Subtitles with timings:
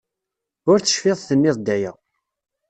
[0.69, 1.91] Ur tecfiḍ tenniḍ-d aya.